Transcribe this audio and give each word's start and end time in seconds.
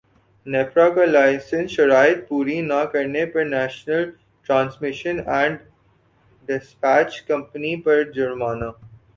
نیپرا 0.45 0.87
کا 0.89 1.03
لائسنس 1.05 1.71
شرائط 1.71 2.27
پوری 2.27 2.59
نہ 2.61 2.79
کرنے 2.93 3.25
پر 3.33 3.45
National 3.45 4.09
Transmission 4.49 5.19
and 5.29 5.57
Despatch 6.49 7.21
Company 7.23 7.75
پر 7.83 8.03
جرمانہ 8.11 8.69